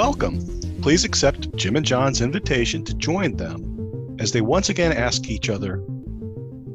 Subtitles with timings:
[0.00, 0.40] Welcome.
[0.80, 5.50] Please accept Jim and John's invitation to join them as they once again ask each
[5.50, 5.76] other,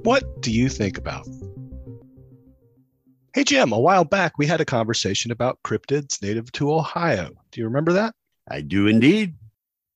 [0.03, 1.27] What do you think about?
[3.33, 7.31] Hey, Jim, a while back we had a conversation about cryptids native to Ohio.
[7.49, 8.13] Do you remember that?
[8.47, 9.33] I do indeed.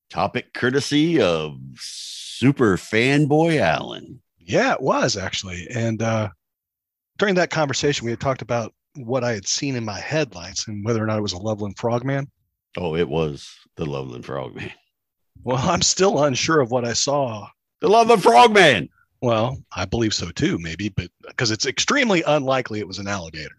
[0.09, 4.23] Topic courtesy of Super Fanboy Allen.
[4.39, 5.67] Yeah, it was actually.
[5.69, 6.30] And uh,
[7.19, 10.83] during that conversation, we had talked about what I had seen in my headlights and
[10.83, 12.27] whether or not it was a Loveland Frogman.
[12.78, 14.72] Oh, it was the Loveland Frogman.
[15.44, 17.48] Well, I'm still unsure of what I saw.
[17.81, 18.89] The Loveland Frogman.
[19.22, 23.58] Well, I believe so too, maybe, but because it's extremely unlikely it was an alligator,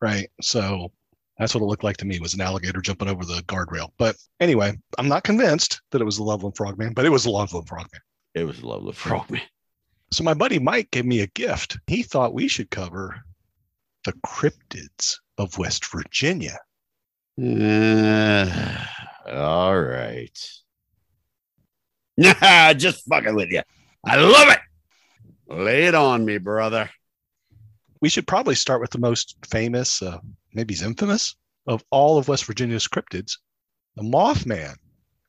[0.00, 0.28] right?
[0.42, 0.92] So
[1.38, 3.90] that's what it looked like to me was an alligator jumping over the guardrail.
[3.96, 7.30] But anyway, I'm not convinced that it was the Loveland Frogman, but it was the
[7.30, 8.00] Loveland Frogman.
[8.34, 9.42] It was the Loveland Frogman.
[10.12, 11.78] So my buddy Mike gave me a gift.
[11.86, 13.22] He thought we should cover
[14.04, 16.58] the cryptids of West Virginia.
[17.40, 18.84] Uh,
[19.30, 20.38] all right.
[22.18, 23.62] Nah, just fucking with you.
[24.04, 24.58] I love it.
[25.48, 26.90] Lay it on me, brother.
[28.02, 30.18] We should probably start with the most famous, uh,
[30.52, 31.34] maybe he's infamous,
[31.66, 33.38] of all of West Virginia's cryptids,
[33.96, 34.74] the Mothman.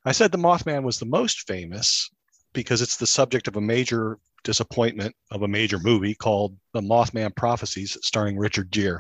[0.06, 2.10] I said the Mothman was the most famous
[2.54, 7.36] because it's the subject of a major disappointment of a major movie called The Mothman
[7.36, 9.00] Prophecies, starring Richard Gere.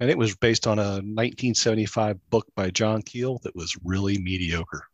[0.00, 4.84] And it was based on a 1975 book by John Keel that was really mediocre.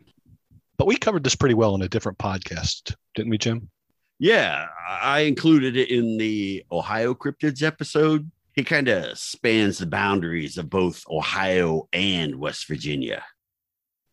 [0.77, 3.71] But we covered this pretty well in a different podcast, didn't we, Jim?
[4.19, 8.31] Yeah, I included it in the Ohio Cryptids episode.
[8.55, 13.23] He kind of spans the boundaries of both Ohio and West Virginia.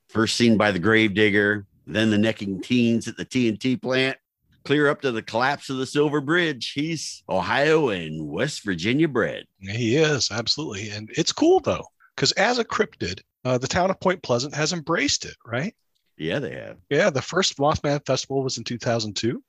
[0.09, 4.17] First seen by the Gravedigger, then the necking teens at the TNT plant,
[4.63, 6.71] clear up to the collapse of the Silver Bridge.
[6.73, 9.45] He's Ohio and West Virginia bred.
[9.59, 10.89] He is, absolutely.
[10.89, 11.85] And it's cool, though,
[12.15, 15.75] because as a cryptid, uh, the town of Point Pleasant has embraced it, right?
[16.17, 16.77] Yeah, they have.
[16.89, 19.43] Yeah, the first Mothman Festival was in 2002.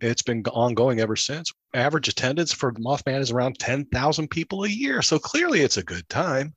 [0.00, 1.52] It's been ongoing ever since.
[1.74, 5.02] Average attendance for Mothman is around 10,000 people a year.
[5.02, 6.54] So clearly it's a good time.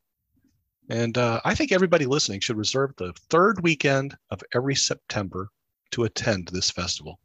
[0.90, 5.50] And uh, I think everybody listening should reserve the third weekend of every September
[5.92, 7.20] to attend this festival.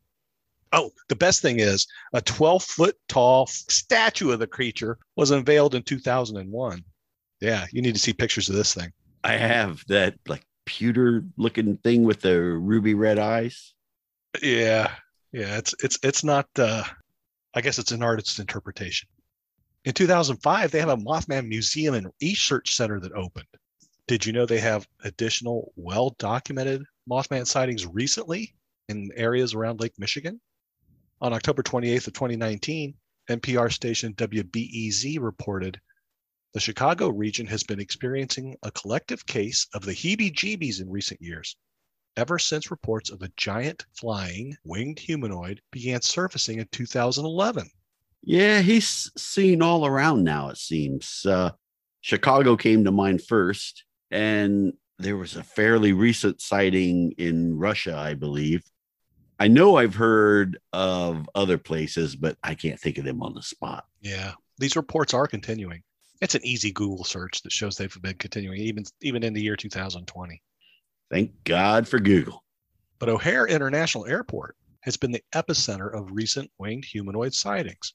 [0.77, 5.77] Oh, the best thing is a 12 foot tall statue of the creature was unveiled
[5.77, 6.85] in 2001.
[7.41, 8.93] Yeah, you need to see pictures of this thing.
[9.23, 13.73] I have that like pewter looking thing with the ruby red eyes.
[14.43, 14.91] Yeah,
[15.31, 16.49] yeah, it's it's it's not.
[16.59, 16.83] Uh,
[17.55, 19.09] I guess it's an artist's interpretation.
[19.85, 23.47] In 2005, they have a Mothman museum and research center that opened.
[24.09, 28.57] Did you know they have additional well documented Mothman sightings recently
[28.89, 30.41] in areas around Lake Michigan?
[31.21, 32.95] On October 28th of 2019,
[33.31, 35.81] NPR station WBEZ reported
[36.53, 41.57] the Chicago region has been experiencing a collective case of the heebie-jeebies in recent years,
[42.17, 47.69] ever since reports of a giant flying winged humanoid began surfacing in 2011.
[48.23, 51.27] Yeah, he's seen all around now, it seems.
[51.27, 51.51] Uh,
[52.01, 58.15] Chicago came to mind first, and there was a fairly recent sighting in Russia, I
[58.15, 58.63] believe.
[59.39, 63.43] I know I've heard of other places, but I can't think of them on the
[63.43, 63.85] spot.
[64.01, 65.83] Yeah, these reports are continuing.
[66.21, 69.57] It's an easy Google search that shows they've been continuing even even in the year
[69.57, 70.43] 2020.
[71.11, 72.45] Thank God for Google.
[72.99, 77.95] But O'Hare International Airport has been the epicenter of recent winged humanoid sightings.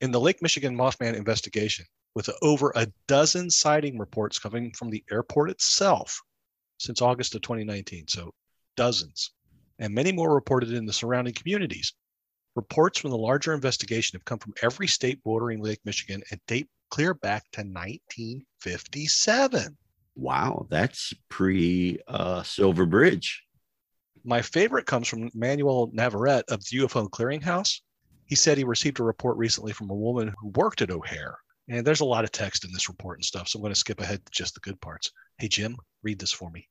[0.00, 5.04] In the Lake Michigan Mothman investigation, with over a dozen sighting reports coming from the
[5.10, 6.20] airport itself
[6.78, 8.32] since August of 2019, so
[8.76, 9.32] dozens,
[9.80, 11.94] and many more reported in the surrounding communities.
[12.54, 16.68] Reports from the larger investigation have come from every state bordering Lake Michigan and date
[16.90, 19.76] clear back to 1957.
[20.16, 23.44] Wow, that's pre uh, Silver Bridge.
[24.22, 27.80] My favorite comes from Manuel Navarrete of the UFO Clearinghouse.
[28.26, 31.38] He said he received a report recently from a woman who worked at O'Hare.
[31.68, 33.78] And there's a lot of text in this report and stuff, so I'm going to
[33.78, 35.12] skip ahead to just the good parts.
[35.38, 36.68] Hey, Jim, read this for me.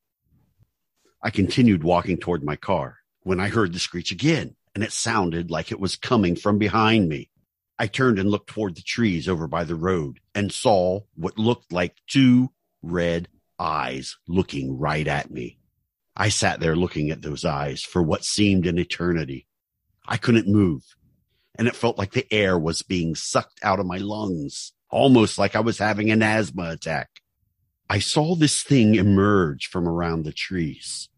[1.22, 5.50] I continued walking toward my car when I heard the screech again, and it sounded
[5.50, 7.30] like it was coming from behind me.
[7.78, 11.72] I turned and looked toward the trees over by the road and saw what looked
[11.72, 12.50] like two
[12.82, 13.28] red
[13.58, 15.58] eyes looking right at me.
[16.16, 19.46] I sat there looking at those eyes for what seemed an eternity.
[20.06, 20.82] I couldn't move,
[21.56, 25.54] and it felt like the air was being sucked out of my lungs, almost like
[25.54, 27.08] I was having an asthma attack.
[27.88, 31.09] I saw this thing emerge from around the trees.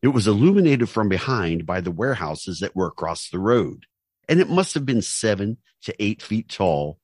[0.00, 3.86] It was illuminated from behind by the warehouses that were across the road,
[4.28, 7.00] and it must have been seven to eight feet tall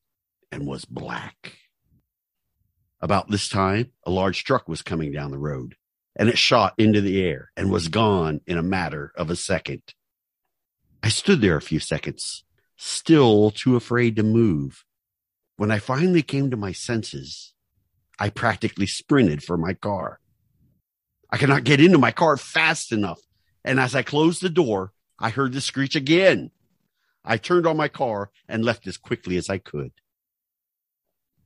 [0.52, 1.58] and was black.
[3.00, 5.76] About this time, a large truck was coming down the road.
[6.16, 9.82] and it shot into the air and was gone in a matter of a second.
[11.02, 12.44] I stood there a few seconds,
[12.76, 14.84] still too afraid to move.
[15.56, 17.52] When I finally came to my senses,
[18.18, 20.20] I practically sprinted for my car.
[21.34, 23.20] I could not get into my car fast enough.
[23.64, 26.52] And as I closed the door, I heard the screech again.
[27.24, 29.90] I turned on my car and left as quickly as I could.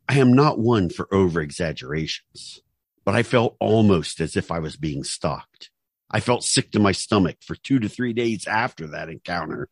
[0.07, 2.61] I am not one for over exaggerations,
[3.07, 5.71] but I felt almost as if I was being stalked.
[6.11, 9.71] I felt sick to my stomach for two to three days after that encounter.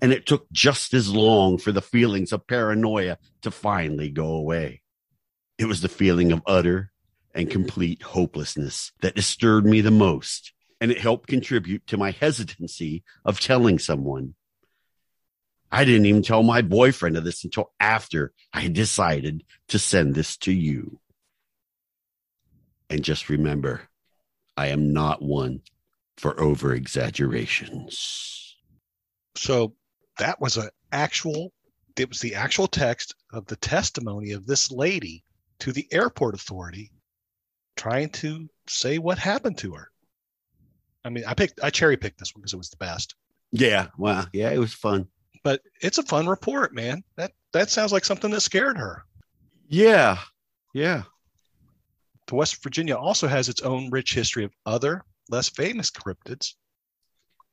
[0.00, 4.82] And it took just as long for the feelings of paranoia to finally go away.
[5.56, 6.91] It was the feeling of utter
[7.34, 10.52] and complete hopelessness that disturbed me the most.
[10.80, 14.34] And it helped contribute to my hesitancy of telling someone.
[15.70, 20.36] I didn't even tell my boyfriend of this until after I decided to send this
[20.38, 20.98] to you.
[22.90, 23.82] And just remember,
[24.56, 25.62] I am not one
[26.18, 28.56] for over exaggerations.
[29.34, 29.74] So
[30.18, 31.52] that was an actual,
[31.96, 35.24] it was the actual text of the testimony of this lady
[35.60, 36.92] to the airport authority
[37.76, 39.88] trying to say what happened to her.
[41.04, 43.14] I mean, I picked, I cherry picked this one because it was the best.
[43.50, 43.88] Yeah.
[43.98, 44.26] Wow.
[44.32, 44.50] Yeah.
[44.50, 45.08] It was fun.
[45.44, 47.02] But it's a fun report, man.
[47.16, 49.04] That that sounds like something that scared her.
[49.68, 50.18] Yeah.
[50.72, 51.02] Yeah.
[52.28, 56.54] The West Virginia also has its own rich history of other, less famous cryptids,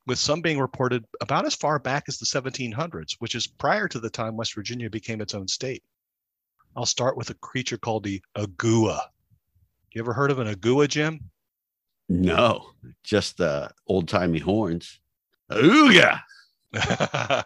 [0.06, 4.00] with some being reported about as far back as the 1700s, which is prior to
[4.00, 5.84] the time West Virginia became its own state.
[6.76, 9.02] I'll start with a creature called the Ogua.
[9.92, 11.32] You ever heard of an Ogua, Jim?
[12.10, 12.72] No,
[13.04, 15.00] just the uh, old timey horns.
[15.52, 16.22] Ooga.
[16.74, 17.46] a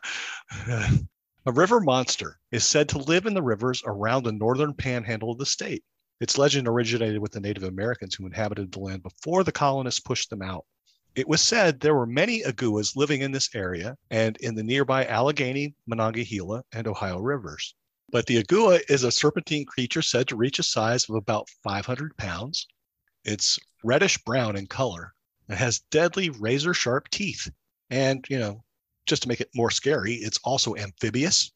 [1.45, 5.45] river monster is said to live in the rivers around the northern panhandle of the
[5.45, 5.83] state.
[6.19, 10.29] Its legend originated with the Native Americans who inhabited the land before the colonists pushed
[10.29, 10.65] them out.
[11.15, 15.05] It was said there were many Oguas living in this area and in the nearby
[15.05, 17.75] Allegheny, Monongahela, and Ohio rivers.
[18.13, 22.15] But the Ogua is a serpentine creature said to reach a size of about 500
[22.15, 22.67] pounds.
[23.25, 25.15] It's reddish brown in color
[25.49, 27.49] and has deadly razor sharp teeth.
[27.89, 28.63] And, you know,
[29.07, 31.51] just to make it more scary, it's also amphibious.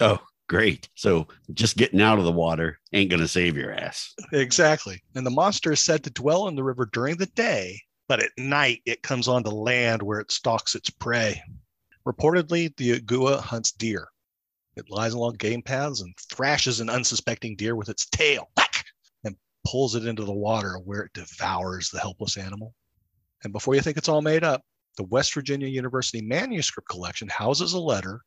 [0.00, 0.18] Oh,
[0.48, 0.88] great.
[0.96, 4.12] So just getting out of the water ain't going to save your ass.
[4.32, 5.00] Exactly.
[5.14, 8.32] And the monster is said to dwell in the river during the day, but at
[8.36, 11.40] night it comes onto land where it stalks its prey.
[12.04, 14.08] Reportedly, the Ogua hunts deer.
[14.76, 18.50] It lies along game paths and thrashes an unsuspecting deer with its tail
[19.24, 19.36] and
[19.66, 22.74] pulls it into the water where it devours the helpless animal.
[23.42, 24.62] And before you think it's all made up,
[24.96, 28.22] the West Virginia University Manuscript Collection houses a letter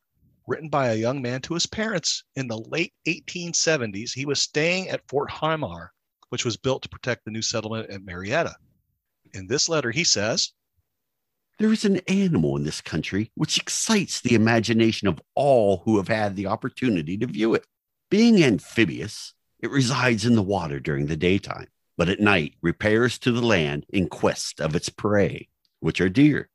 [0.48, 4.12] written by a young man to his parents in the late 1870s.
[4.14, 5.92] He was staying at Fort Harmar,
[6.30, 8.56] which was built to protect the new settlement at Marietta.
[9.34, 10.54] In this letter, he says,
[11.60, 16.08] There is an animal in this country which excites the imagination of all who have
[16.08, 17.66] had the opportunity to view it.
[18.10, 23.34] Being amphibious, it resides in the water during the daytime, but at night repairs to
[23.34, 25.50] the land in quest of its prey,
[25.82, 26.50] which are deer.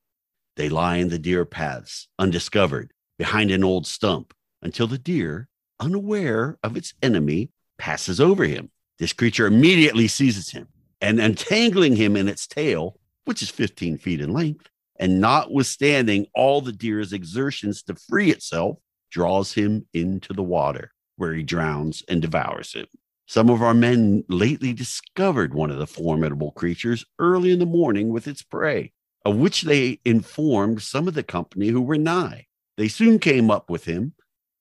[0.56, 4.32] They lie in the deer paths, undiscovered, behind an old stump,
[4.62, 5.49] until the deer,
[5.80, 8.70] unaware of its enemy, passes over him.
[8.99, 10.68] This creature immediately seizes him
[11.02, 16.60] and, entangling him in its tail, which is 15 feet in length, and notwithstanding all
[16.60, 18.78] the deer's exertions to free itself,
[19.10, 22.86] draws him into the water, where he drowns and devours him.
[23.26, 28.10] Some of our men lately discovered one of the formidable creatures early in the morning
[28.10, 28.92] with its prey
[29.24, 32.46] of which they informed some of the company who were nigh.
[32.76, 34.12] They soon came up with him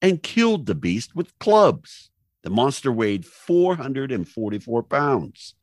[0.01, 2.09] and killed the beast with clubs.
[2.43, 5.55] The monster weighed 444 pounds.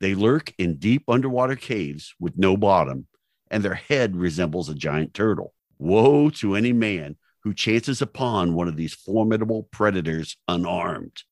[0.00, 3.07] They lurk in deep underwater caves with no bottom,
[3.50, 5.54] and their head resembles a giant turtle.
[5.78, 11.22] Woe to any man who chances upon one of these formidable predators unarmed.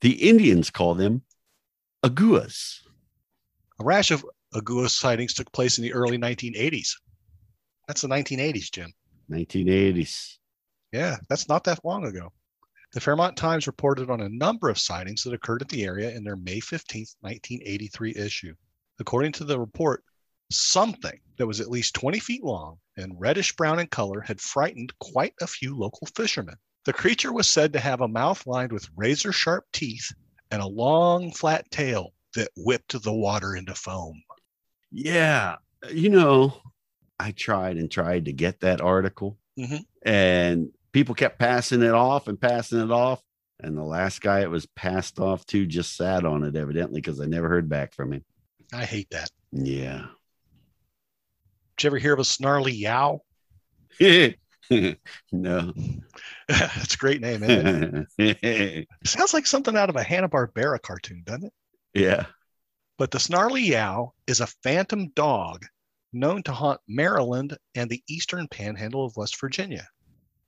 [0.00, 1.22] The Indians call them
[2.02, 2.80] Oguas.
[3.80, 6.94] A rash of Ogua sightings took place in the early 1980s.
[7.86, 8.92] That's the 1980s, Jim.
[9.30, 10.36] 1980s.
[10.92, 12.32] Yeah, that's not that long ago.
[12.92, 16.24] The Fairmont Times reported on a number of sightings that occurred at the area in
[16.24, 18.54] their May 15, 1983 issue.
[18.98, 20.02] According to the report,
[20.50, 24.92] something that was at least 20 feet long and reddish brown in color had frightened
[24.98, 26.56] quite a few local fishermen.
[26.84, 30.12] The creature was said to have a mouth lined with razor sharp teeth
[30.50, 34.22] and a long flat tail that whipped the water into foam.
[34.90, 35.56] Yeah.
[35.92, 36.54] You know,
[37.18, 39.82] I tried and tried to get that article, mm-hmm.
[40.02, 43.22] and people kept passing it off and passing it off.
[43.60, 47.20] And the last guy it was passed off to just sat on it, evidently, because
[47.20, 48.24] I never heard back from him.
[48.72, 49.30] I hate that.
[49.52, 50.06] Yeah.
[51.78, 53.22] Did you ever hear of a snarly yow?
[55.32, 55.72] no.
[56.48, 58.88] That's a great name, isn't it?
[59.04, 61.52] Sounds like something out of a Hanna-Barbera cartoon, doesn't it?
[61.94, 62.26] Yeah.
[62.98, 65.66] But the snarly yow is a phantom dog
[66.12, 69.86] known to haunt Maryland and the eastern panhandle of West Virginia.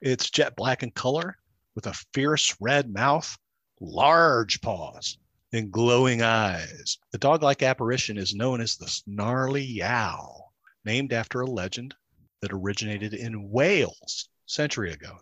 [0.00, 1.37] It's jet black in color
[1.76, 3.37] with a fierce red mouth,
[3.80, 5.16] large paws,
[5.52, 6.99] and glowing eyes.
[7.12, 10.50] The dog like apparition is known as the snarly yow,
[10.84, 11.94] named after a legend
[12.42, 15.18] that originated in Wales century ago.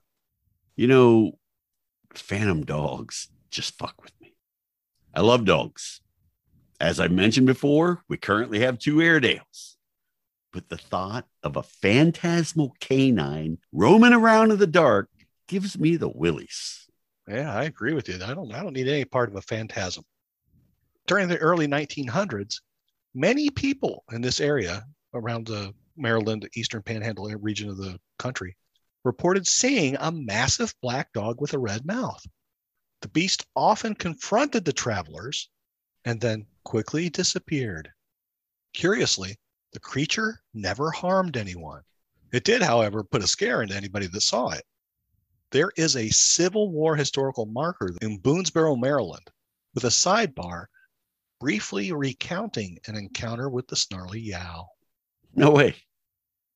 [0.76, 1.32] You know,
[2.14, 4.34] phantom dogs just fuck with me.
[5.14, 6.00] I love dogs.
[6.80, 9.76] As I mentioned before, we currently have two Airedales.
[10.52, 15.10] But the thought of a phantasmal canine roaming around in the dark
[15.48, 16.86] gives me the willies.
[17.26, 18.14] Yeah, I agree with you.
[18.24, 20.04] I don't I don't need any part of a phantasm.
[21.06, 22.60] During the early 1900s,
[23.14, 24.84] many people in this area
[25.14, 28.56] around the Maryland Eastern Panhandle region of the country
[29.04, 32.24] reported seeing a massive black dog with a red mouth.
[33.00, 35.48] The beast often confronted the travelers
[36.04, 37.90] and then quickly disappeared.
[38.74, 39.36] Curiously,
[39.72, 41.82] the creature never harmed anyone.
[42.32, 44.64] It did, however, put a scare into anybody that saw it.
[45.50, 49.30] There is a Civil War historical marker in Boonsboro, Maryland,
[49.74, 50.66] with a sidebar
[51.40, 54.68] briefly recounting an encounter with the snarly yow.
[55.34, 55.76] No way.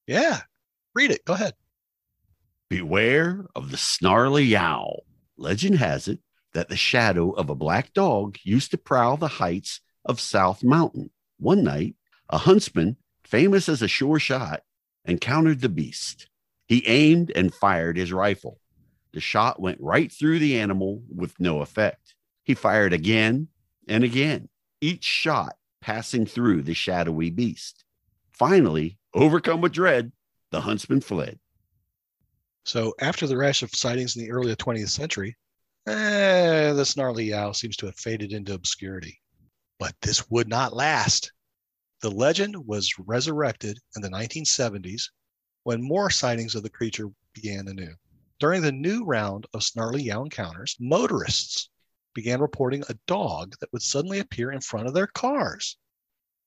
[0.06, 0.40] Yeah,
[0.94, 1.24] read it.
[1.24, 1.54] Go ahead.
[2.68, 5.00] Beware of the snarly yow.
[5.36, 6.20] Legend has it
[6.54, 11.10] that the shadow of a black dog used to prowl the heights of South Mountain.
[11.38, 11.96] One night,
[12.28, 14.62] a huntsman, famous as a sure shot,
[15.04, 16.28] encountered the beast.
[16.66, 18.58] He aimed and fired his rifle.
[19.12, 22.14] The shot went right through the animal with no effect.
[22.44, 23.48] He fired again
[23.88, 24.48] and again,
[24.80, 27.84] each shot passing through the shadowy beast.
[28.42, 30.10] Finally, overcome with dread,
[30.50, 31.38] the huntsman fled.
[32.64, 35.36] So, after the rash of sightings in the early 20th century,
[35.86, 39.20] eh, the snarly yow seems to have faded into obscurity.
[39.78, 41.30] But this would not last.
[42.00, 45.04] The legend was resurrected in the 1970s
[45.62, 47.94] when more sightings of the creature began anew.
[48.40, 51.70] During the new round of snarly yow encounters, motorists
[52.12, 55.76] began reporting a dog that would suddenly appear in front of their cars.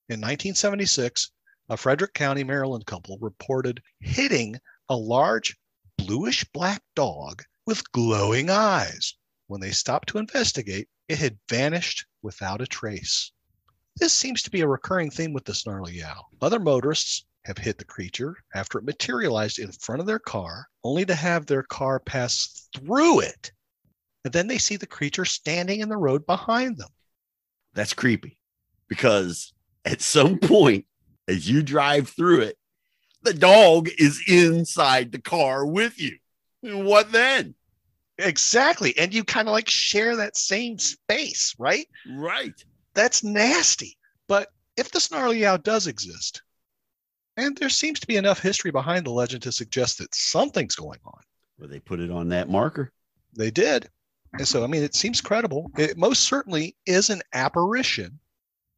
[0.10, 1.32] In 1976,
[1.70, 5.58] a Frederick County, Maryland couple reported hitting a large
[5.98, 9.16] bluish black dog with glowing eyes.
[9.48, 13.32] When they stopped to investigate, it had vanished without a trace.
[13.98, 16.26] This seems to be a recurring theme with the snarly yow.
[16.42, 21.06] Other motorists have hit the creature after it materialized in front of their car, only
[21.06, 23.52] to have their car pass through it.
[24.24, 26.90] And then they see the creature standing in the road behind them.
[27.74, 28.38] That's creepy
[28.88, 29.54] because
[29.86, 30.86] at some point,
[31.28, 32.58] as you drive through it,
[33.24, 36.18] the dog is inside the car with you.
[36.62, 37.56] What then?
[38.18, 38.98] Exactly.
[38.98, 41.88] And you kind of like share that same space, right?
[42.10, 42.54] Right.
[42.94, 43.98] That's nasty.
[44.28, 46.42] But if the snarly yow does exist,
[47.38, 51.00] and there seems to be enough history behind the legend to suggest that something's going
[51.06, 51.20] on,
[51.60, 52.92] Well, they put it on that marker.
[53.36, 53.90] they did.
[54.34, 55.70] And so, I mean, it seems credible.
[55.78, 58.20] It most certainly is an apparition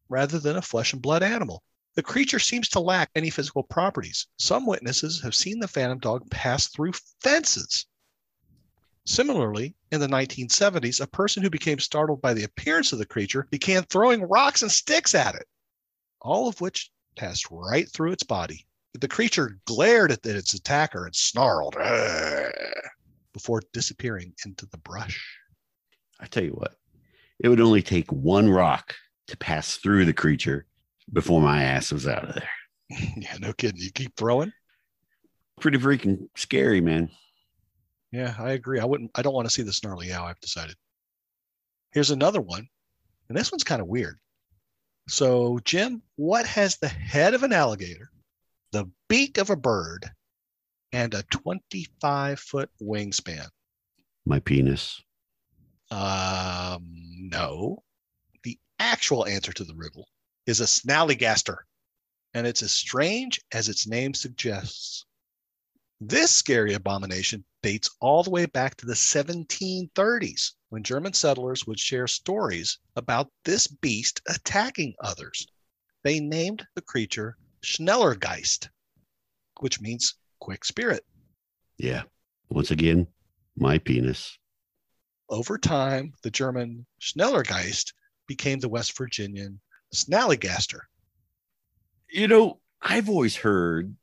[0.08, 1.62] rather than a flesh and blood animal.
[1.98, 4.28] The creature seems to lack any physical properties.
[4.38, 7.86] Some witnesses have seen the phantom dog pass through fences.
[9.04, 13.48] Similarly, in the 1970s, a person who became startled by the appearance of the creature
[13.50, 15.48] began throwing rocks and sticks at it,
[16.20, 18.64] all of which passed right through its body.
[18.92, 21.74] The creature glared at its attacker and snarled
[23.32, 25.20] before disappearing into the brush.
[26.20, 26.76] I tell you what,
[27.40, 28.94] it would only take one rock
[29.26, 30.64] to pass through the creature
[31.12, 32.50] before my ass was out of there.
[33.16, 33.80] yeah, no kidding.
[33.80, 34.52] You keep throwing.
[35.60, 37.10] Pretty freaking scary, man.
[38.12, 38.80] Yeah, I agree.
[38.80, 39.10] I wouldn't.
[39.14, 40.26] I don't want to see the snarly owl.
[40.26, 40.76] I've decided.
[41.92, 42.68] Here's another one,
[43.28, 44.18] and this one's kind of weird.
[45.08, 48.10] So, Jim, what has the head of an alligator,
[48.72, 50.10] the beak of a bird,
[50.92, 53.48] and a 25 foot wingspan?
[54.26, 55.02] My penis.
[55.90, 56.84] Um,
[57.30, 57.82] no.
[58.42, 60.06] The actual answer to the riddle
[60.48, 61.58] is a snallygaster,
[62.32, 65.04] and it's as strange as its name suggests.
[66.00, 71.78] This scary abomination dates all the way back to the 1730s when German settlers would
[71.78, 75.46] share stories about this beast attacking others.
[76.02, 78.68] They named the creature Schnellergeist,
[79.60, 81.04] which means quick spirit.
[81.76, 82.04] Yeah.
[82.48, 83.06] Once again,
[83.54, 84.38] my penis.
[85.28, 87.92] Over time, the German Schnellergeist
[88.26, 89.60] became the West Virginian
[89.94, 90.80] Snallygaster.
[92.10, 93.94] You know, I've always heard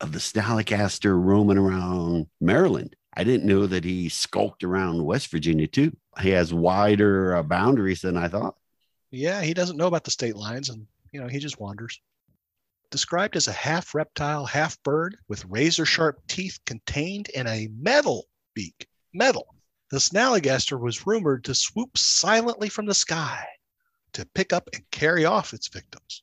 [0.00, 2.96] of the Snallygaster roaming around Maryland.
[3.14, 5.96] I didn't know that he skulked around West Virginia too.
[6.20, 8.56] He has wider uh, boundaries than I thought.
[9.10, 12.00] Yeah, he doesn't know about the state lines and, you know, he just wanders.
[12.90, 18.26] Described as a half reptile, half bird with razor sharp teeth contained in a metal
[18.54, 18.86] beak.
[19.14, 19.46] Metal.
[19.90, 23.46] The Snallygaster was rumored to swoop silently from the sky
[24.16, 26.22] to pick up and carry off its victims.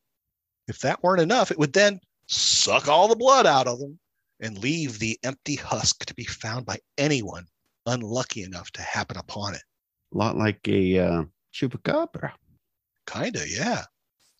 [0.67, 3.99] If that weren't enough, it would then suck all the blood out of them
[4.39, 7.45] and leave the empty husk to be found by anyone
[7.85, 9.61] unlucky enough to happen upon it.
[10.11, 11.23] A lot like a uh,
[11.53, 12.31] chupacabra.
[13.05, 13.83] Kinda, yeah.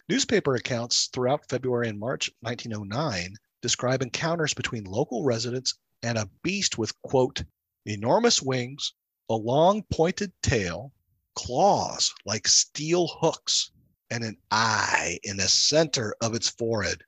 [0.10, 6.80] Newspaper accounts throughout February and March 1909 describe encounters between local residents and a beast
[6.80, 7.44] with, quote,
[7.86, 8.94] enormous wings,
[9.30, 10.92] a long pointed tail,
[11.36, 13.72] claws like steel hooks,
[14.10, 17.02] and an eye in the center of its forehead.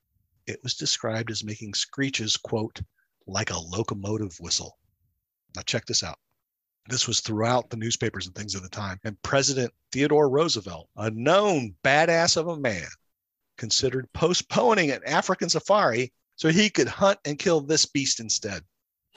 [0.48, 2.82] It was described as making screeches, quote,
[3.28, 4.78] like a locomotive whistle.
[5.56, 6.18] Now, check this out.
[6.90, 9.00] This was throughout the newspapers and things at the time.
[9.04, 12.88] And President Theodore Roosevelt, a known badass of a man,
[13.58, 18.64] considered postponing an African safari so he could hunt and kill this beast instead.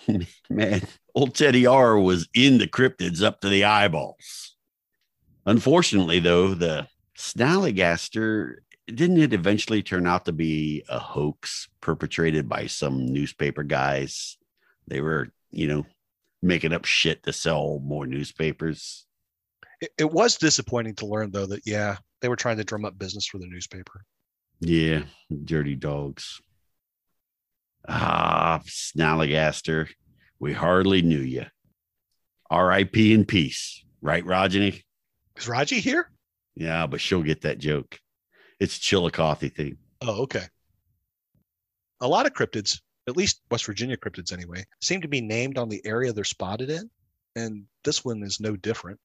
[0.50, 0.82] Man,
[1.14, 4.56] old Teddy R was in the cryptids up to the eyeballs.
[5.48, 6.86] Unfortunately, though, the
[7.16, 14.36] Snallygaster didn't it eventually turn out to be a hoax perpetrated by some newspaper guys?
[14.88, 15.86] They were, you know,
[16.42, 19.06] making up shit to sell more newspapers.
[19.80, 22.98] It, it was disappointing to learn, though, that, yeah, they were trying to drum up
[22.98, 24.04] business for the newspaper.
[24.60, 25.04] Yeah,
[25.44, 26.42] dirty dogs.
[27.88, 29.88] Ah, Snallygaster,
[30.38, 31.46] we hardly knew you.
[32.50, 33.14] R.I.P.
[33.14, 34.82] in peace, right, Rajani?
[35.38, 36.10] Is Raji here?
[36.56, 37.98] Yeah, but she'll get that joke.
[38.58, 39.78] It's a Chillicothe thing.
[40.02, 40.44] Oh, okay.
[42.00, 45.68] A lot of cryptids, at least West Virginia cryptids anyway, seem to be named on
[45.68, 46.90] the area they're spotted in.
[47.36, 48.98] And this one is no different.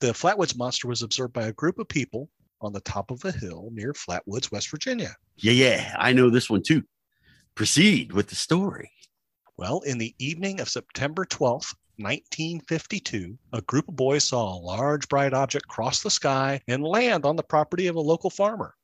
[0.00, 2.30] The Flatwoods monster was observed by a group of people
[2.62, 5.14] on the top of a hill near Flatwoods, West Virginia.
[5.36, 6.82] Yeah, yeah, I know this one too.
[7.54, 8.90] Proceed with the story.
[9.58, 15.08] Well, in the evening of September 12th, 1952, a group of boys saw a large
[15.08, 18.74] bright object cross the sky and land on the property of a local farmer.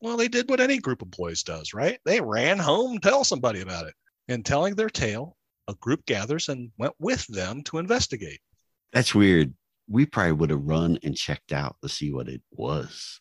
[0.00, 1.98] Well, they did what any group of boys does, right?
[2.04, 3.94] They ran home to tell somebody about it.
[4.28, 5.36] And telling their tale,
[5.68, 8.40] a group gathers and went with them to investigate.
[8.92, 9.54] That's weird.
[9.88, 13.20] We probably would have run and checked out to see what it was.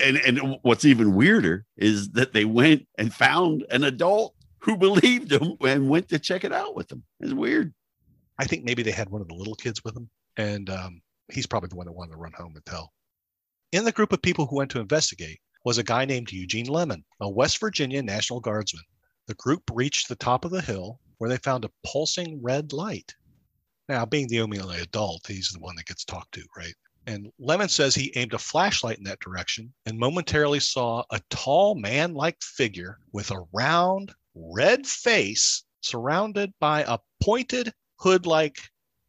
[0.00, 5.30] And and what's even weirder is that they went and found an adult who believed
[5.30, 7.02] them and went to check it out with them.
[7.20, 7.72] It's weird.
[8.38, 11.46] I think maybe they had one of the little kids with them, and um, he's
[11.46, 12.92] probably the one that wanted to run home and tell.
[13.72, 17.04] In the group of people who went to investigate was a guy named Eugene Lemon,
[17.20, 18.84] a West Virginia National Guardsman.
[19.26, 23.14] The group reached the top of the hill where they found a pulsing red light.
[23.88, 26.74] Now, being the only adult, he's the one that gets talked to, right?
[27.06, 31.74] And Lemon says he aimed a flashlight in that direction and momentarily saw a tall
[31.74, 38.58] man like figure with a round, red face surrounded by a pointed hood like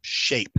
[0.02, 0.56] shape.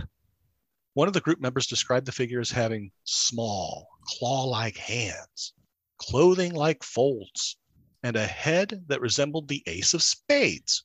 [0.92, 5.54] One of the group members described the figure as having small, claw like hands,
[5.98, 7.56] clothing like folds,
[8.02, 10.84] and a head that resembled the ace of spades.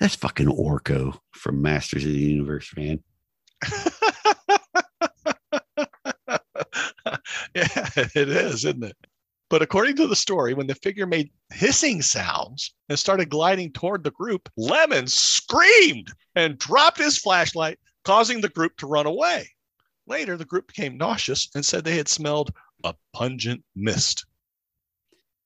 [0.00, 3.02] That's fucking Orko from Masters of the Universe, man.
[7.54, 8.96] yeah, it is, isn't it?
[9.48, 14.02] But according to the story, when the figure made hissing sounds and started gliding toward
[14.02, 19.48] the group, Lemon screamed and dropped his flashlight, causing the group to run away.
[20.08, 24.26] Later, the group became nauseous and said they had smelled a pungent mist.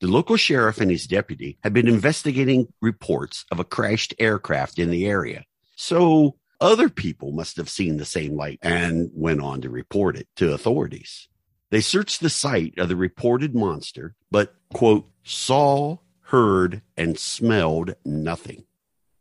[0.00, 4.90] The local sheriff and his deputy had been investigating reports of a crashed aircraft in
[4.90, 5.44] the area.
[5.76, 10.26] So other people must have seen the same light and went on to report it
[10.36, 11.28] to authorities.
[11.70, 18.64] They searched the site of the reported monster, but, quote, saw, heard, and smelled nothing.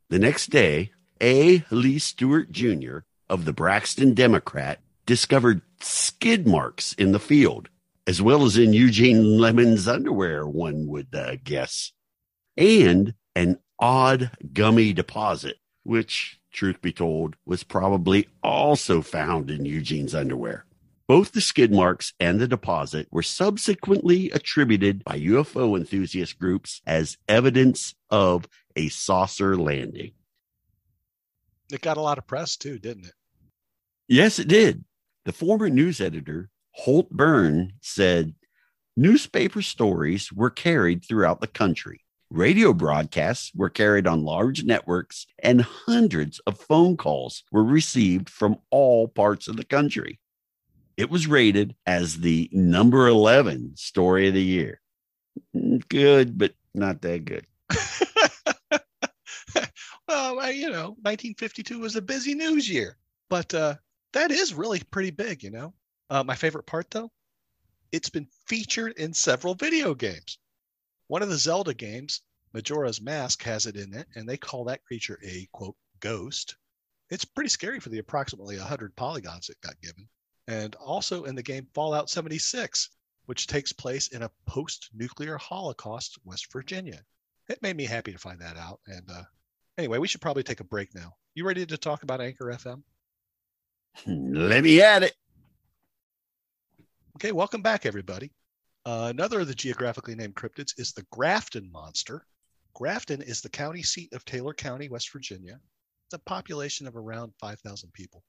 [0.10, 1.64] The next day, A.
[1.70, 3.00] Lee Stewart Jr.
[3.30, 7.70] of the Braxton Democrat discovered skid marks in the field,
[8.08, 11.92] as well as in Eugene Lemon's underwear, one would uh, guess,
[12.58, 20.16] and an odd gummy deposit, which, truth be told, was probably also found in Eugene's
[20.16, 20.66] underwear.
[21.10, 27.18] Both the skid marks and the deposit were subsequently attributed by UFO enthusiast groups as
[27.28, 30.12] evidence of a saucer landing.
[31.72, 33.14] It got a lot of press too, didn't it?
[34.08, 34.84] Yes, it did.
[35.26, 38.36] The former news editor, Holt Byrne, said
[38.96, 42.02] newspaper stories were carried throughout the country.
[42.30, 48.58] Radio broadcasts were carried on large networks, and hundreds of phone calls were received from
[48.70, 50.20] all parts of the country.
[51.00, 54.82] It was rated as the number 11 story of the year.
[55.88, 57.48] Good, but not that good.
[60.10, 62.98] well, you know, 1952 was a busy news year,
[63.30, 63.76] but uh,
[64.12, 65.74] that is really pretty big, you know.
[66.10, 67.10] Uh, my favorite part, though,
[67.94, 70.38] it's been featured in several video games.
[71.08, 74.84] One of the Zelda games, Majora's Mask, has it in it, and they call that
[74.84, 76.58] creature a quote ghost.
[77.10, 80.10] It's pretty scary for the approximately 100 polygons it got given
[80.50, 82.90] and also in the game Fallout 76,
[83.28, 87.00] which takes place in a post nuclear Holocaust, West Virginia.
[87.48, 88.80] It made me happy to find that out.
[88.88, 89.24] And uh,
[89.78, 91.14] anyway, we should probably take a break now.
[91.36, 92.82] You ready to talk about Anchor FM?
[94.08, 95.14] Let me at it.
[97.18, 98.32] Okay, welcome back, everybody.
[98.86, 102.26] Uh, another of the geographically named cryptids is the Grafton monster.
[102.74, 105.60] Grafton is the county seat of Taylor County, West Virginia.
[106.08, 108.24] It's a population of around 5,000 people.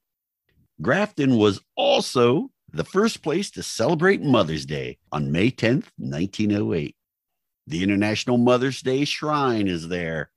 [0.81, 6.95] Grafton was also the first place to celebrate Mother's Day on May 10th, 1908.
[7.67, 10.31] The International Mother's Day Shrine is there.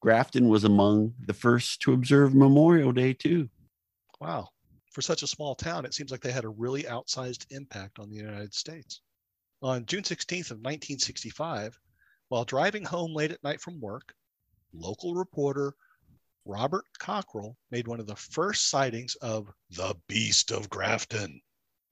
[0.00, 3.48] Grafton was among the first to observe Memorial Day, too.
[4.20, 4.48] Wow.
[4.90, 8.10] For such a small town, it seems like they had a really outsized impact on
[8.10, 9.02] the United States.
[9.62, 11.78] On June 16th of 1965,
[12.28, 14.12] while driving home late at night from work,
[14.72, 15.74] local reporter
[16.44, 21.42] Robert Cockrell made one of the first sightings of the Beast of Grafton.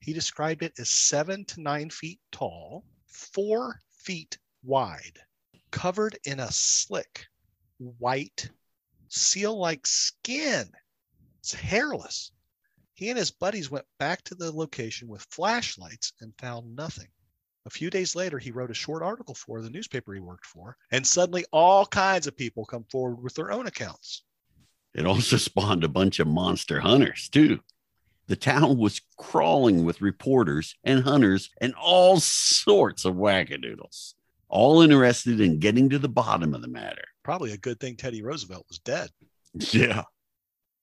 [0.01, 5.19] He described it as seven to nine feet tall, four feet wide,
[5.71, 7.27] covered in a slick,
[7.77, 8.51] white,
[9.09, 10.73] seal like skin.
[11.41, 12.33] It's hairless.
[12.95, 17.09] He and his buddies went back to the location with flashlights and found nothing.
[17.67, 20.79] A few days later, he wrote a short article for the newspaper he worked for,
[20.91, 24.23] and suddenly all kinds of people come forward with their own accounts.
[24.97, 27.61] It also spawned a bunch of monster hunters, too.
[28.29, 34.15] The town was crawling with reporters and hunters and all sorts of wackadoodles,
[34.49, 37.05] all interested in getting to the bottom of the matter.
[37.23, 39.11] Probably a good thing Teddy Roosevelt was dead.
[39.71, 40.03] Yeah.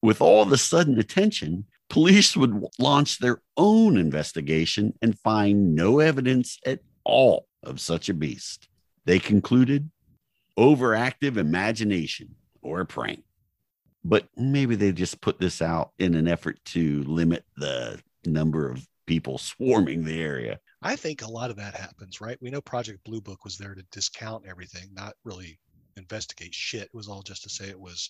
[0.02, 6.60] With all the sudden attention, police would launch their own investigation and find no evidence
[6.66, 8.68] at all of such a beast.
[9.06, 9.92] They concluded
[10.58, 13.24] overactive imagination or a prank
[14.04, 18.86] but maybe they just put this out in an effort to limit the number of
[19.06, 20.60] people swarming the area.
[20.82, 22.38] I think a lot of that happens, right?
[22.42, 25.60] We know Project Blue Book was there to discount everything, not really
[25.96, 26.84] investigate shit.
[26.84, 28.10] It was all just to say it was,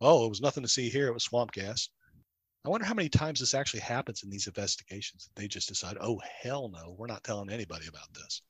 [0.00, 1.06] oh, it was nothing to see here.
[1.06, 1.88] It was swamp gas.
[2.64, 5.30] I wonder how many times this actually happens in these investigations.
[5.36, 8.42] They just decide, oh, hell no, we're not telling anybody about this.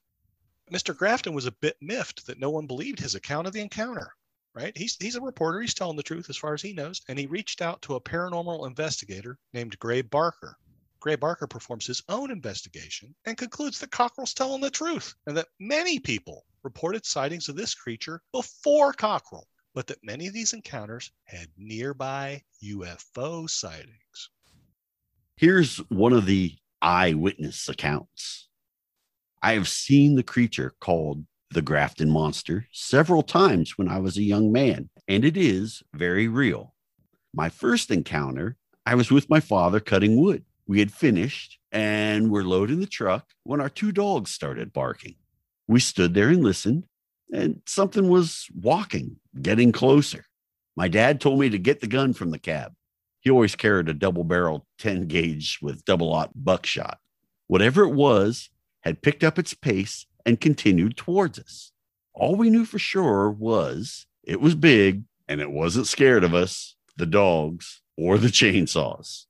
[0.72, 0.96] Mr.
[0.96, 4.12] Grafton was a bit miffed that no one believed his account of the encounter
[4.54, 4.76] right?
[4.76, 5.60] He's he's a reporter.
[5.60, 8.00] He's telling the truth as far as he knows, and he reached out to a
[8.00, 10.56] paranormal investigator named Gray Barker.
[11.00, 15.48] Gray Barker performs his own investigation and concludes that Cockrell's telling the truth, and that
[15.60, 21.12] many people reported sightings of this creature before Cockrell, but that many of these encounters
[21.24, 24.30] had nearby UFO sightings.
[25.36, 28.48] Here's one of the eyewitness accounts.
[29.40, 34.22] I have seen the creature called the Grafton Monster several times when I was a
[34.22, 36.74] young man, and it is very real.
[37.34, 40.44] My first encounter, I was with my father cutting wood.
[40.66, 45.16] We had finished and were loading the truck when our two dogs started barking.
[45.66, 46.84] We stood there and listened,
[47.32, 50.26] and something was walking, getting closer.
[50.76, 52.72] My dad told me to get the gun from the cab.
[53.20, 56.98] He always carried a double barrel 10 gauge with double aught buckshot.
[57.46, 58.50] Whatever it was
[58.82, 61.72] had picked up its pace and continued towards us.
[62.12, 66.76] All we knew for sure was it was big and it wasn't scared of us,
[66.98, 69.24] the dogs, or the chainsaws.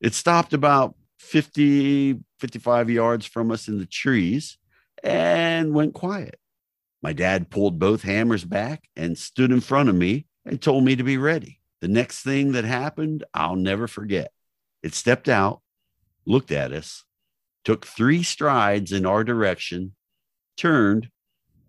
[0.00, 4.58] It stopped about 50, 55 yards from us in the trees
[5.04, 6.40] and went quiet.
[7.02, 10.96] My dad pulled both hammers back and stood in front of me and told me
[10.96, 11.60] to be ready.
[11.80, 14.32] The next thing that happened, I'll never forget.
[14.82, 15.60] It stepped out,
[16.26, 17.04] looked at us,
[17.64, 19.94] took three strides in our direction,
[20.56, 21.08] turned,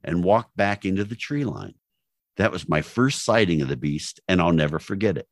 [0.03, 1.75] and walked back into the tree line.
[2.37, 5.27] That was my first sighting of the beast, and I'll never forget it.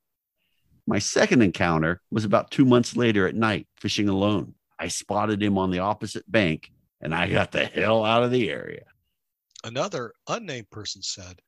[0.87, 4.55] My second encounter was about two months later at night, fishing alone.
[4.79, 8.49] I spotted him on the opposite bank, and I got the hell out of the
[8.49, 8.85] area.
[9.63, 11.41] Another unnamed person said,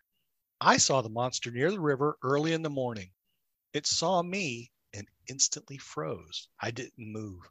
[0.61, 3.09] I saw the monster near the river early in the morning.
[3.73, 6.47] It saw me and instantly froze.
[6.61, 7.41] I didn't move.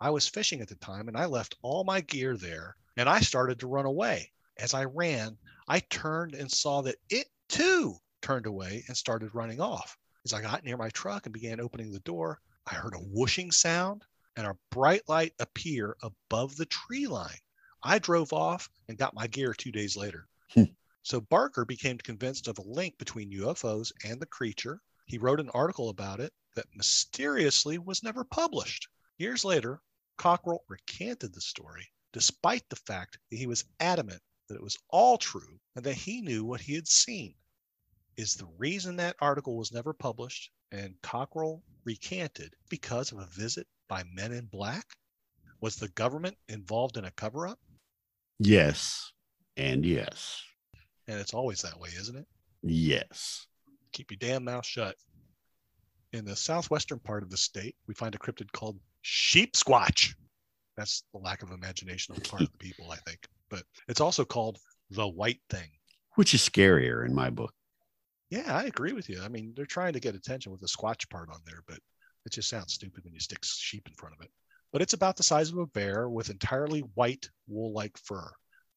[0.00, 3.20] I was fishing at the time and I left all my gear there and I
[3.20, 4.32] started to run away.
[4.58, 9.60] As I ran, I turned and saw that it too turned away and started running
[9.60, 9.96] off.
[10.24, 13.50] As I got near my truck and began opening the door, I heard a whooshing
[13.50, 14.04] sound
[14.36, 17.40] and a bright light appear above the tree line.
[17.82, 20.28] I drove off and got my gear two days later.
[20.54, 20.64] Hmm.
[21.02, 24.80] so Barker became convinced of a link between UFOs and the creature.
[25.06, 28.86] He wrote an article about it that mysteriously was never published.
[29.16, 29.80] Years later,
[30.18, 35.16] Cockrell recanted the story, despite the fact that he was adamant that it was all
[35.16, 37.34] true and that he knew what he had seen.
[38.16, 43.66] Is the reason that article was never published and Cockrell recanted because of a visit
[43.88, 44.84] by men in black?
[45.60, 47.58] Was the government involved in a cover up?
[48.38, 49.12] Yes.
[49.56, 50.42] And yes.
[51.08, 52.26] And it's always that way, isn't it?
[52.62, 53.46] Yes.
[53.92, 54.96] Keep your damn mouth shut.
[56.12, 60.14] In the southwestern part of the state, we find a cryptid called Sheep Squatch.
[60.76, 63.26] That's the lack of imagination on the part of the people, I think.
[63.50, 64.58] But it's also called
[64.90, 65.68] the White Thing.
[66.14, 67.52] Which is scarier in my book.
[68.30, 69.20] Yeah, I agree with you.
[69.22, 71.78] I mean, they're trying to get attention with the Squatch part on there, but
[72.24, 74.30] it just sounds stupid when you stick sheep in front of it.
[74.72, 78.30] But it's about the size of a bear with entirely white wool like fur.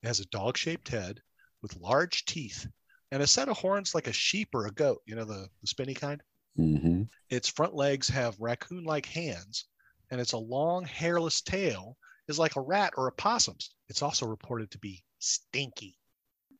[0.04, 1.22] It has a dog shaped head
[1.62, 2.68] with large teeth
[3.12, 5.68] and a set of horns like a sheep or a goat, you know, the, the
[5.68, 6.22] spinny kind.
[6.60, 7.04] Mm-hmm.
[7.30, 9.66] Its front legs have raccoon like hands,
[10.12, 13.76] and its a long, hairless tail is like a rat or a possum's.
[13.88, 15.98] It's also reported to be stinky.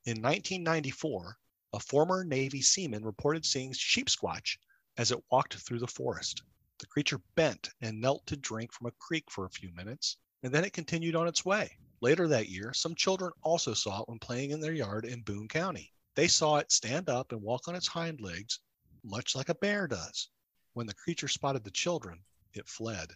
[0.06, 1.38] In 1994,
[1.74, 4.58] a former Navy seaman reported seeing sheep squatch
[4.98, 6.44] as it walked through the forest.
[6.80, 10.54] The creature bent and knelt to drink from a creek for a few minutes, and
[10.54, 11.78] then it continued on its way.
[12.02, 15.48] Later that year, some children also saw it when playing in their yard in Boone
[15.48, 15.94] County.
[16.16, 18.60] They saw it stand up and walk on its hind legs,
[19.04, 20.30] much like a bear does.
[20.74, 23.16] When the creature spotted the children, it fled.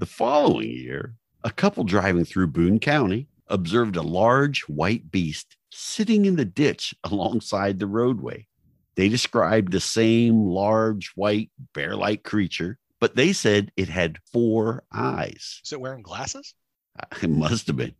[0.00, 6.24] The following year, a couple driving through Boone County observed a large white beast sitting
[6.24, 8.46] in the ditch alongside the roadway.
[8.94, 14.84] They described the same large white bear like creature, but they said it had four
[14.90, 15.60] eyes.
[15.66, 16.54] Is it wearing glasses?
[17.22, 17.94] It must have been.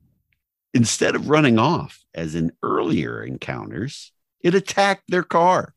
[0.72, 4.10] Instead of running off, as in earlier encounters,
[4.40, 5.74] it attacked their car.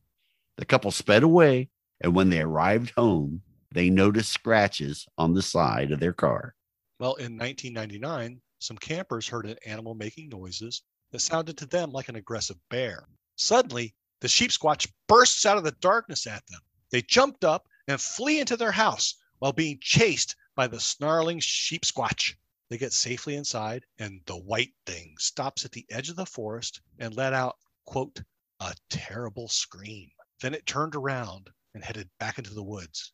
[0.56, 1.68] The couple sped away,
[2.00, 3.42] and when they arrived home,
[3.74, 6.56] they noticed scratches on the side of their car.
[7.00, 12.08] Well, in 1999, some campers heard an animal making noises that sounded to them like
[12.08, 13.08] an aggressive bear.
[13.36, 16.62] Suddenly, the sheep squatch bursts out of the darkness at them.
[16.92, 21.84] They jumped up and flee into their house while being chased by the snarling sheep
[21.84, 22.36] squatch.
[22.70, 26.80] They get safely inside, and the white thing stops at the edge of the forest
[27.00, 28.22] and let out, quote,
[28.60, 30.10] a terrible scream.
[30.42, 33.12] Then it turned around and headed back into the woods.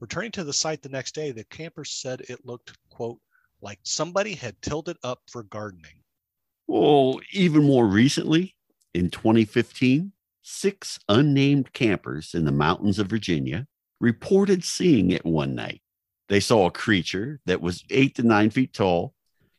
[0.00, 3.18] Returning to the site the next day, the campers said it looked, quote,
[3.60, 6.02] like somebody had tilled it up for gardening.
[6.66, 8.56] Well, even more recently,
[8.94, 13.66] in 2015, six unnamed campers in the mountains of Virginia
[14.00, 15.82] reported seeing it one night.
[16.28, 19.14] They saw a creature that was eight to nine feet tall.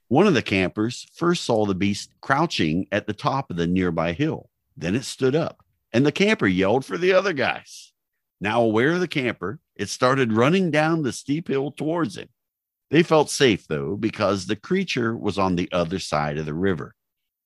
[0.07, 4.13] One of the campers first saw the beast crouching at the top of the nearby
[4.13, 4.49] hill.
[4.75, 7.90] Then it stood up, and the camper yelled for the other guys.
[8.41, 12.27] Now aware of the camper, it started running down the steep hill towards him.
[12.89, 16.95] They felt safe, though, because the creature was on the other side of the river.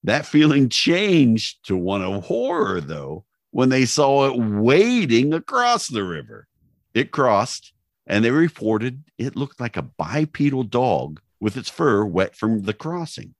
[0.03, 6.03] That feeling changed to one of horror, though, when they saw it wading across the
[6.03, 6.47] river.
[6.93, 7.73] It crossed,
[8.07, 12.73] and they reported it looked like a bipedal dog with its fur wet from the
[12.73, 13.35] crossing.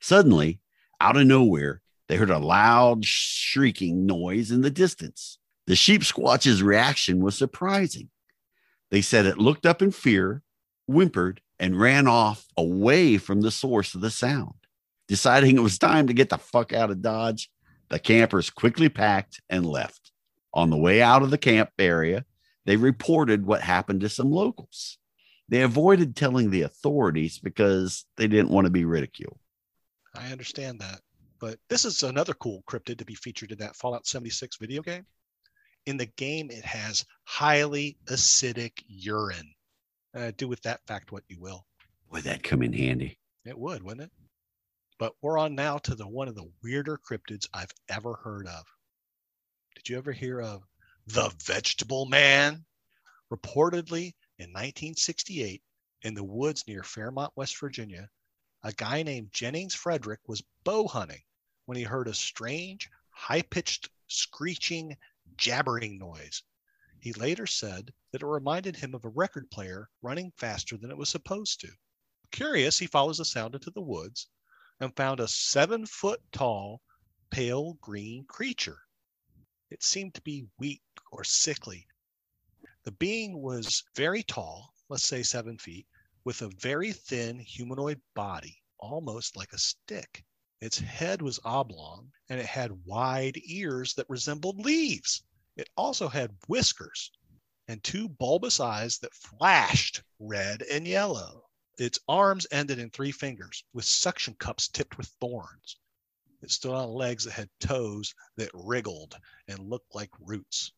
[0.00, 0.60] Suddenly,
[1.00, 5.37] out of nowhere, they heard a loud shrieking noise in the distance.
[5.68, 8.08] The sheep squatch's reaction was surprising.
[8.90, 10.42] They said it looked up in fear,
[10.86, 14.54] whimpered, and ran off away from the source of the sound.
[15.08, 17.50] Deciding it was time to get the fuck out of Dodge,
[17.90, 20.10] the campers quickly packed and left.
[20.54, 22.24] On the way out of the camp area,
[22.64, 24.96] they reported what happened to some locals.
[25.50, 29.38] They avoided telling the authorities because they didn't want to be ridiculed.
[30.14, 31.02] I understand that.
[31.38, 35.04] But this is another cool cryptid to be featured in that Fallout 76 video game.
[35.88, 39.54] In the game, it has highly acidic urine.
[40.14, 41.64] Uh, do with that fact what you will.
[42.10, 43.18] Would that come in handy?
[43.46, 44.12] It would, wouldn't it?
[44.98, 48.66] But we're on now to the one of the weirder cryptids I've ever heard of.
[49.76, 50.62] Did you ever hear of
[51.06, 52.66] the Vegetable Man?
[53.32, 55.62] Reportedly in 1968,
[56.02, 58.10] in the woods near Fairmont, West Virginia,
[58.62, 61.22] a guy named Jennings Frederick was bow hunting
[61.64, 64.94] when he heard a strange, high pitched, screeching,
[65.38, 66.42] jabbering noise.
[67.00, 70.96] He later said that it reminded him of a record player running faster than it
[70.96, 71.72] was supposed to.
[72.30, 74.28] Curious, he follows the sound into the woods
[74.80, 76.82] and found a seven foot tall,
[77.30, 78.82] pale green creature.
[79.70, 81.86] It seemed to be weak or sickly.
[82.82, 85.86] The being was very tall, let's say seven feet,
[86.24, 90.24] with a very thin humanoid body, almost like a stick.
[90.60, 95.22] Its head was oblong and it had wide ears that resembled leaves.
[95.58, 97.10] It also had whiskers
[97.66, 101.48] and two bulbous eyes that flashed red and yellow.
[101.78, 105.76] Its arms ended in three fingers with suction cups tipped with thorns.
[106.42, 109.16] It stood on legs that had toes that wriggled
[109.48, 110.72] and looked like roots.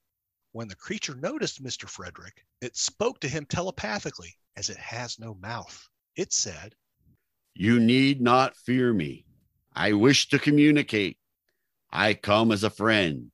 [0.53, 1.87] When the creature noticed Mr.
[1.87, 5.89] Frederick, it spoke to him telepathically as it has no mouth.
[6.17, 6.75] It said,
[7.55, 9.27] You need not fear me.
[9.75, 11.19] I wish to communicate.
[11.91, 13.31] I come as a friend.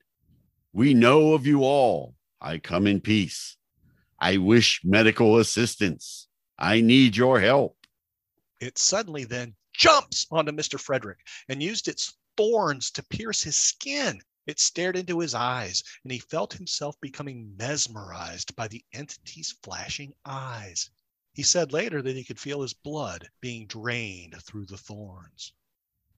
[0.77, 2.17] We know of you all.
[2.39, 3.57] I come in peace.
[4.21, 6.29] I wish medical assistance.
[6.59, 7.79] I need your help.
[8.61, 10.79] It suddenly then jumps onto Mr.
[10.79, 14.21] Frederick and used its thorns to pierce his skin.
[14.47, 20.13] It stared into his eyes, and he felt himself becoming mesmerized by the entity's flashing
[20.27, 20.91] eyes.
[21.33, 25.55] He said later that he could feel his blood being drained through the thorns.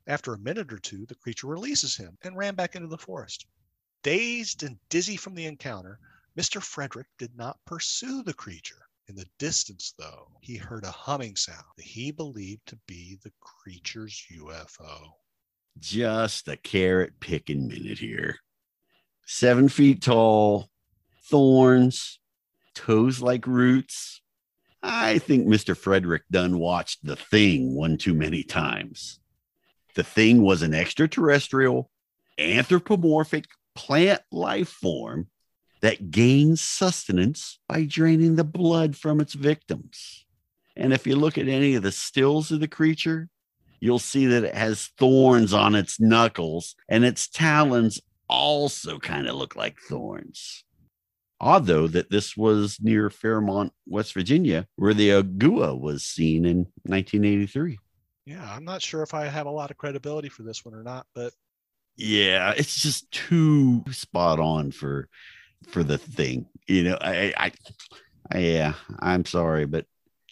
[0.08, 3.46] After a minute or two, the creature releases him and ran back into the forest.
[4.02, 5.98] Dazed and dizzy from the encounter,
[6.38, 6.62] Mr.
[6.62, 8.88] Frederick did not pursue the creature.
[9.08, 13.32] In the distance, though, he heard a humming sound that he believed to be the
[13.40, 15.12] creature's UFO.
[15.78, 18.36] Just a carrot picking minute here.
[19.24, 20.68] Seven feet tall,
[21.24, 22.20] thorns,
[22.74, 24.20] toes like roots.
[24.82, 25.76] I think Mr.
[25.76, 29.18] Frederick Dunn watched The Thing one too many times.
[29.94, 31.90] The thing was an extraterrestrial,
[32.38, 33.46] anthropomorphic
[33.78, 35.28] plant life form
[35.82, 40.26] that gains sustenance by draining the blood from its victims.
[40.76, 43.28] And if you look at any of the stills of the creature,
[43.78, 49.36] you'll see that it has thorns on its knuckles, and its talons also kind of
[49.36, 50.64] look like thorns.
[51.40, 56.66] Odd, though, that this was near Fairmont, West Virginia, where the Ogua was seen in
[56.82, 57.78] 1983
[58.28, 60.82] yeah, I'm not sure if I have a lot of credibility for this one or
[60.82, 61.32] not, but
[61.98, 65.08] yeah, it's just too spot on for
[65.66, 66.46] for the thing.
[66.68, 67.52] You know, I, I,
[68.32, 69.84] I yeah, I'm sorry, but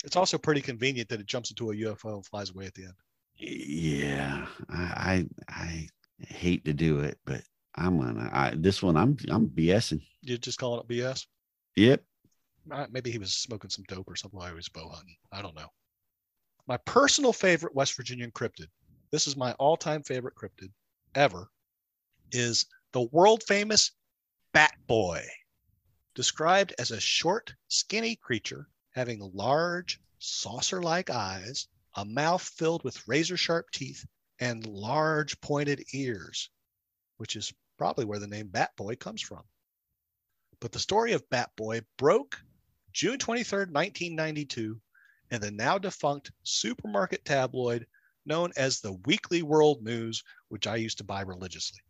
[0.05, 2.85] it's also pretty convenient that it jumps into a UFO and flies away at the
[2.85, 2.95] end.
[3.37, 5.89] Yeah, I I, I
[6.21, 7.43] hate to do it, but
[7.75, 8.31] I'm gonna.
[8.33, 10.03] I, this one, I'm I'm BSing.
[10.23, 11.27] You're just calling it BS.
[11.75, 12.03] Yep.
[12.71, 15.17] Uh, maybe he was smoking some dope or something while he was bow hunting.
[15.33, 15.69] I don't know.
[16.69, 18.67] My personal favorite West Virginian cryptid,
[19.11, 20.71] this is my all time favorite cryptid
[21.15, 21.49] ever,
[22.33, 23.93] is the world famous
[24.53, 25.27] Bat Boy.
[26.15, 33.07] Described as a short, skinny creature having large, saucer like eyes, a mouth filled with
[33.07, 34.07] razor sharp teeth,
[34.41, 36.49] and large pointed ears,
[37.19, 39.43] which is probably where the name Bat Boy comes from.
[40.61, 42.43] But the story of Bat Boy broke
[42.93, 44.81] June 23, 1992,
[45.31, 47.87] and the now defunct supermarket tabloid
[48.25, 51.81] known as the Weekly World News, which I used to buy religiously.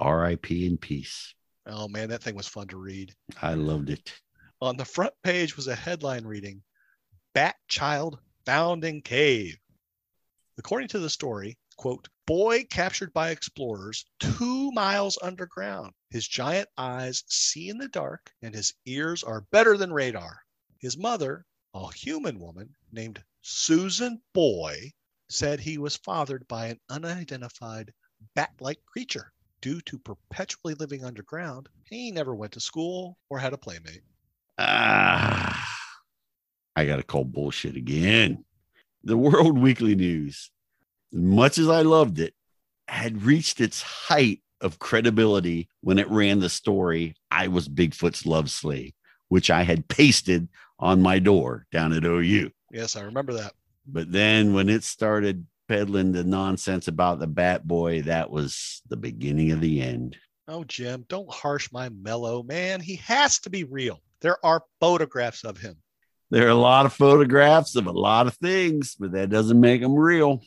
[0.00, 1.34] RIP in peace.
[1.66, 3.14] Oh man, that thing was fun to read.
[3.42, 4.12] I loved it.
[4.60, 6.62] On the front page was a headline reading
[7.34, 9.56] Bat Child Found in Cave.
[10.58, 15.92] According to the story, quote, boy captured by explorers two miles underground.
[16.10, 20.42] His giant eyes see in the dark and his ears are better than radar.
[20.78, 24.92] His mother, a human woman named Susan Boy
[25.28, 27.92] said he was fathered by an unidentified
[28.34, 29.32] bat like creature.
[29.62, 34.00] Due to perpetually living underground, he never went to school or had a playmate.
[34.58, 35.66] Ah,
[36.74, 38.44] I got to call bullshit again.
[39.04, 40.50] The World Weekly News,
[41.12, 42.34] as much as I loved it,
[42.88, 48.50] had reached its height of credibility when it ran the story I was Bigfoot's love
[48.50, 48.92] slave,
[49.28, 50.48] which I had pasted
[50.78, 52.50] on my door down at OU.
[52.72, 53.52] Yes, I remember that.
[53.86, 58.96] But then when it started peddling the nonsense about the Bat Boy, that was the
[58.96, 60.16] beginning of the end.
[60.48, 62.80] Oh, Jim, don't harsh my mellow man.
[62.80, 64.00] He has to be real.
[64.20, 65.76] There are photographs of him.
[66.28, 69.80] There are a lot of photographs of a lot of things, but that doesn't make
[69.80, 70.42] them real.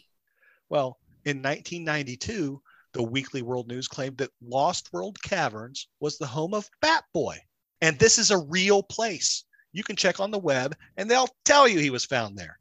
[0.67, 2.61] Well, in 1992,
[2.91, 7.37] the Weekly World News claimed that Lost World Caverns was the home of Bat Boy.
[7.79, 11.65] And this is a real place you can check on the web and they'll tell
[11.65, 12.59] you he was found there.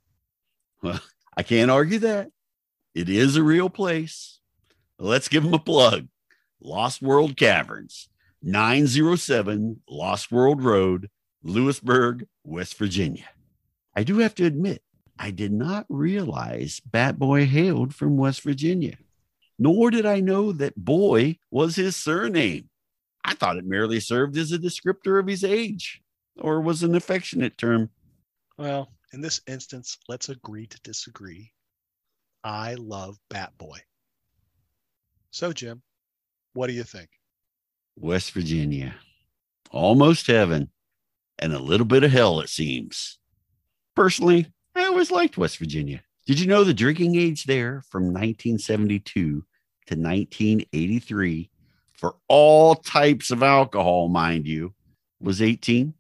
[0.81, 1.01] Well,
[1.37, 2.31] I can't argue that.
[2.95, 4.41] It is a real place.
[4.99, 6.09] Let's give them a plug
[6.61, 8.09] Lost World Caverns,
[8.43, 11.09] 907 Lost World Road,
[11.43, 13.29] Lewisburg, West Virginia.
[13.97, 14.83] I do have to admit,
[15.19, 18.97] I did not realize Bat Boy hailed from West Virginia.
[19.59, 22.69] nor did I know that boy was his surname.
[23.25, 26.03] I thought it merely served as a descriptor of his age
[26.41, 27.91] or was an affectionate term.
[28.59, 31.53] Well, in this instance, let's agree to disagree.
[32.45, 33.79] I love Bat Boy.
[35.31, 35.83] So, Jim,
[36.55, 37.09] what do you think?
[37.97, 38.95] West Virginia,
[39.71, 40.71] almost heaven,
[41.39, 43.19] and a little bit of hell, it seems.
[43.95, 46.03] Personally, I always liked West Virginia.
[46.27, 49.43] Did you know the drinking age there from 1972 to
[49.95, 51.51] 1983
[51.93, 54.75] for all types of alcohol, mind you,
[55.21, 55.95] was 18?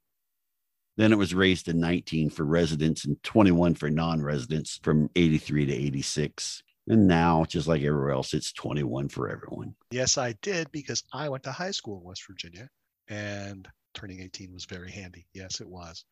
[0.96, 5.66] Then it was raised to 19 for residents and 21 for non residents from 83
[5.66, 6.62] to 86.
[6.88, 9.74] And now, just like everywhere else, it's 21 for everyone.
[9.90, 12.68] Yes, I did because I went to high school in West Virginia
[13.08, 15.26] and turning 18 was very handy.
[15.32, 16.04] Yes, it was.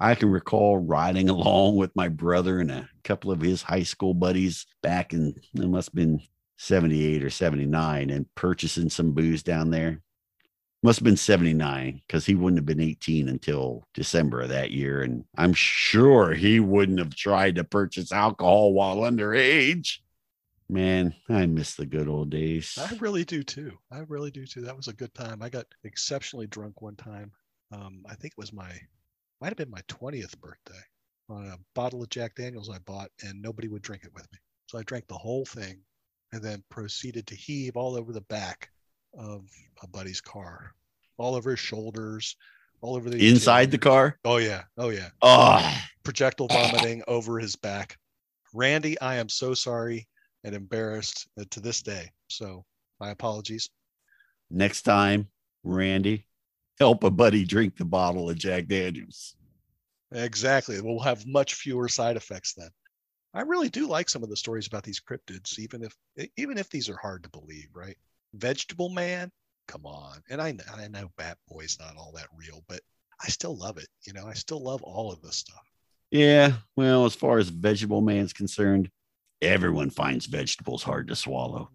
[0.00, 4.14] I can recall riding along with my brother and a couple of his high school
[4.14, 6.20] buddies back in, it must have been
[6.58, 10.00] 78 or 79, and purchasing some booze down there.
[10.82, 15.02] Must have been 79 because he wouldn't have been 18 until December of that year.
[15.02, 19.98] And I'm sure he wouldn't have tried to purchase alcohol while underage.
[20.68, 22.78] Man, I miss the good old days.
[22.78, 23.72] I really do too.
[23.90, 24.60] I really do too.
[24.60, 25.42] That was a good time.
[25.42, 27.32] I got exceptionally drunk one time.
[27.72, 28.70] Um, I think it was my,
[29.40, 30.82] might have been my 20th birthday
[31.28, 34.38] on a bottle of Jack Daniels I bought, and nobody would drink it with me.
[34.66, 35.80] So I drank the whole thing
[36.32, 38.70] and then proceeded to heave all over the back
[39.16, 39.48] of
[39.82, 40.72] a buddy's car,
[41.16, 42.36] all over his shoulders,
[42.80, 44.18] all over the inside the car.
[44.24, 45.08] Oh yeah, oh yeah.
[45.22, 47.96] Oh, Projectile vomiting over his back.
[48.54, 50.08] Randy, I am so sorry
[50.44, 52.10] and embarrassed uh, to this day.
[52.28, 52.64] So
[53.00, 53.68] my apologies.
[54.50, 55.28] next time,
[55.64, 56.26] Randy,
[56.78, 59.36] help a buddy drink the bottle of Jack Daniels.
[60.12, 60.80] Exactly.
[60.80, 62.70] We'll have much fewer side effects then.
[63.34, 65.94] I really do like some of the stories about these cryptids, even if
[66.36, 67.96] even if these are hard to believe, right?
[68.34, 69.30] Vegetable Man,
[69.66, 70.20] come on.
[70.30, 72.80] And I I know Bat Boy's not all that real, but
[73.22, 73.88] I still love it.
[74.06, 75.62] You know, I still love all of this stuff.
[76.10, 78.90] Yeah, well, as far as vegetable man's concerned,
[79.42, 81.70] everyone finds vegetables hard to swallow.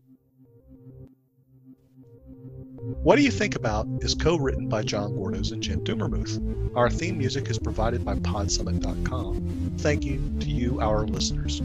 [3.04, 6.76] What Do You Think About is co written by John Gordos and Jim Dumermuth.
[6.76, 9.76] Our theme music is provided by podsummit.com.
[9.78, 11.62] Thank you to you, our listeners.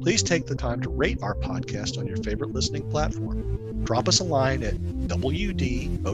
[0.00, 3.67] Please take the time to rate our podcast on your favorite listening platform.
[3.84, 6.04] Drop us a line at wdouta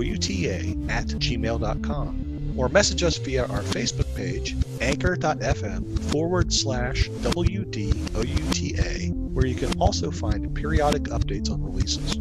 [0.91, 2.25] at gmail.com
[2.57, 10.11] or message us via our Facebook page, anchor.fm forward slash WDOUTA, where you can also
[10.11, 12.19] find periodic updates on releases.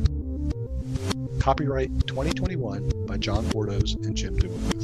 [1.39, 4.82] Copyright 2021 by John Bordos and Jim Dumermuth.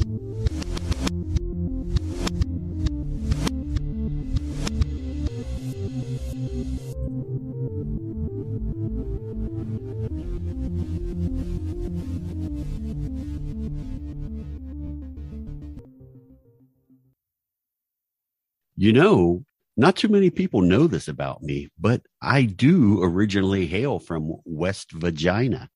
[18.79, 19.43] You know,
[19.75, 24.93] not too many people know this about me, but I do originally hail from West
[24.93, 25.67] Virginia,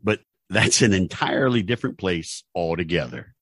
[0.00, 3.34] but that's an entirely different place altogether.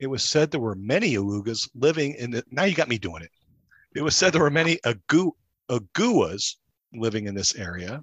[0.00, 2.42] It was said there were many Awugas living in the.
[2.50, 3.28] Now you got me doing it.
[3.94, 5.32] It was said there were many Agu,
[5.68, 6.56] Aguas
[6.94, 8.02] living in this area.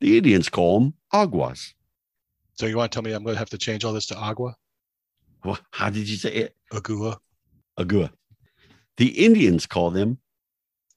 [0.00, 1.74] The Indians call them aguas.
[2.54, 4.16] So you want to tell me I'm going to have to change all this to
[4.16, 4.54] Agua?
[5.44, 6.56] Well, how did you say it?
[6.72, 7.18] Agua.
[7.76, 8.12] Agua.
[9.00, 10.18] The Indians call them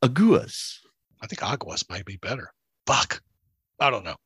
[0.01, 0.81] aguas.
[1.21, 2.51] I think Aguas might be better.
[2.85, 3.21] Fuck.
[3.79, 4.17] I don't know.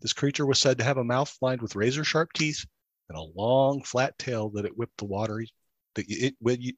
[0.00, 2.66] This creature was said to have a mouth lined with razor sharp teeth
[3.08, 5.44] and a long flat tail that it whipped the water.
[5.94, 6.72] That it when you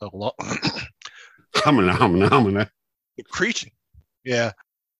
[0.00, 0.32] a long
[1.62, 2.70] Humana, humana, humana.
[3.18, 3.68] the creature.
[4.24, 4.52] Yeah,